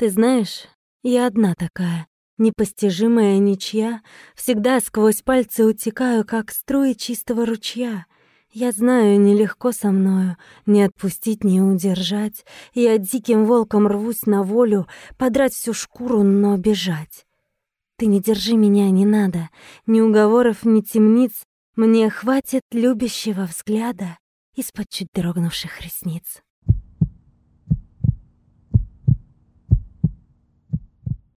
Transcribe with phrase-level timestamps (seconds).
[0.00, 0.66] Ты знаешь,
[1.02, 2.06] я одна такая,
[2.38, 4.00] непостижимая ничья,
[4.34, 8.06] Всегда сквозь пальцы утекаю, как струи чистого ручья.
[8.50, 12.46] Я знаю, нелегко со мною, не отпустить, не удержать.
[12.72, 14.86] Я диким волком рвусь на волю,
[15.18, 17.26] подрать всю шкуру, но бежать.
[17.98, 19.50] Ты не держи меня, не надо,
[19.84, 21.42] ни уговоров, ни темниц.
[21.76, 24.16] Мне хватит любящего взгляда
[24.54, 26.40] из-под чуть дрогнувших ресниц.